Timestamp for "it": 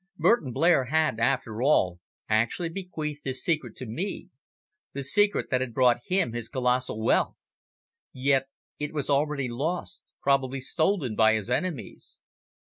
8.79-8.93